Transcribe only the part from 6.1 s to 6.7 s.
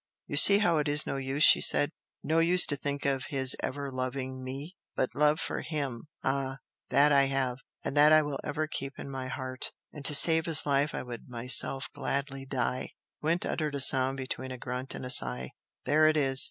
ah!